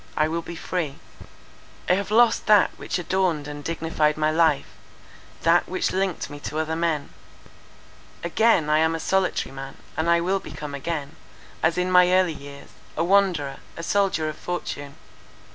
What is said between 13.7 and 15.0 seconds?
a soldier of fortune.